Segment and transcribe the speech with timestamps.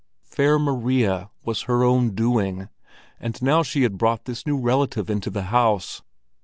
[0.23, 2.69] Fair Maria was her own doing,
[3.19, 6.01] and now she had brought this new relative into the house.